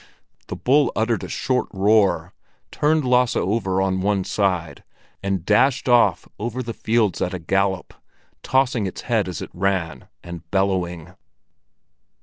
The 0.47 0.55
bull 0.55 0.91
uttered 0.95 1.23
a 1.23 1.29
short 1.29 1.67
roar, 1.71 2.33
turned 2.71 3.05
Lasse 3.05 3.35
over 3.35 3.79
on 3.83 4.01
one 4.01 4.23
side, 4.23 4.83
and 5.21 5.45
dashed 5.45 5.87
off 5.87 6.27
over 6.39 6.63
the 6.63 6.73
fields 6.73 7.21
at 7.21 7.35
a 7.35 7.37
gallop, 7.39 7.93
tossing 8.41 8.87
its 8.87 9.01
head 9.01 9.27
as 9.27 9.43
it 9.43 9.51
ran, 9.53 10.07
and 10.23 10.49
bellowing. 10.49 11.13